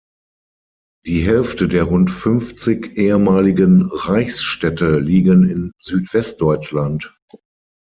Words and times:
Die 1.05 1.23
Hälfte 1.27 1.67
der 1.67 1.83
rund 1.83 2.09
fünfzig 2.09 2.97
ehemaligen 2.97 3.83
Reichsstädte 3.87 4.97
liegen 4.97 5.47
in 5.47 5.73
Südwestdeutschland. 5.79 7.15